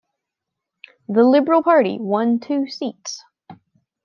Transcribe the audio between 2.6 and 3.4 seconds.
seats.